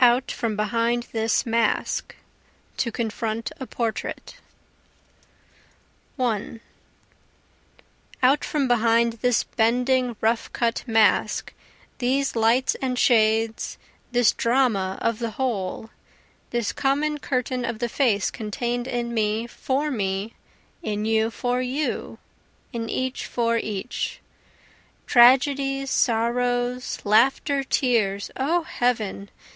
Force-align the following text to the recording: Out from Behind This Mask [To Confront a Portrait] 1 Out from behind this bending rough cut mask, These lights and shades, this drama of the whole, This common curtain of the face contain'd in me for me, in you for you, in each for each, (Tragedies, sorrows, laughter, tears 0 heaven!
Out 0.00 0.32
from 0.32 0.56
Behind 0.56 1.04
This 1.12 1.46
Mask 1.46 2.16
[To 2.78 2.90
Confront 2.90 3.52
a 3.60 3.68
Portrait] 3.68 4.34
1 6.16 6.60
Out 8.20 8.42
from 8.44 8.66
behind 8.66 9.12
this 9.22 9.44
bending 9.44 10.16
rough 10.20 10.52
cut 10.52 10.82
mask, 10.88 11.52
These 11.98 12.34
lights 12.34 12.74
and 12.82 12.98
shades, 12.98 13.78
this 14.10 14.32
drama 14.32 14.98
of 15.00 15.20
the 15.20 15.30
whole, 15.38 15.90
This 16.50 16.72
common 16.72 17.18
curtain 17.18 17.64
of 17.64 17.78
the 17.78 17.88
face 17.88 18.32
contain'd 18.32 18.88
in 18.88 19.14
me 19.14 19.46
for 19.46 19.88
me, 19.92 20.34
in 20.82 21.04
you 21.04 21.30
for 21.30 21.62
you, 21.62 22.18
in 22.72 22.88
each 22.90 23.24
for 23.24 23.56
each, 23.56 24.18
(Tragedies, 25.06 25.92
sorrows, 25.92 26.98
laughter, 27.04 27.62
tears 27.62 28.32
0 28.36 28.62
heaven! 28.64 29.30